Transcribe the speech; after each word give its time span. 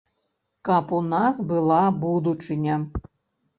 Каб 0.69 0.93
у 1.01 1.01
нас 1.11 1.43
была 1.53 1.79
будучыня. 2.07 2.81